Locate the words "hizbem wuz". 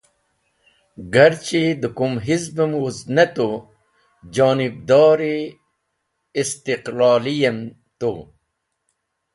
2.25-2.97